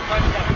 [0.00, 0.53] قلبه